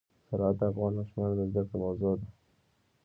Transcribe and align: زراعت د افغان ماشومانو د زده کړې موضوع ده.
زراعت 0.29 0.55
د 0.59 0.61
افغان 0.71 0.91
ماشومانو 0.97 1.33
د 1.37 1.41
زده 1.49 1.61
کړې 1.67 1.77
موضوع 1.83 2.13
ده. 2.19 2.27